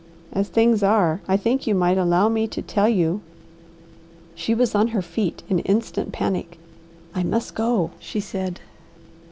As 0.33 0.47
things 0.49 0.81
are, 0.81 1.21
I 1.27 1.37
think 1.37 1.67
you 1.67 1.75
might 1.75 1.99
allow 1.99 2.27
me 2.27 2.47
to 2.47 2.63
tell 2.63 2.89
you" 2.89 3.21
She 4.33 4.55
was 4.55 4.73
on 4.73 4.87
her 4.97 5.01
feet 5.03 5.43
in 5.47 5.59
instant 5.59 6.11
panic. 6.11 6.57
"I 7.13 7.21
must 7.21 7.53
go," 7.53 7.91
she 7.99 8.19
said. 8.19 8.61